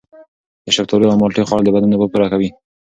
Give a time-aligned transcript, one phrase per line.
[0.65, 2.49] د شفتالو او مالټې خوړل د بدن اوبه پوره کوي.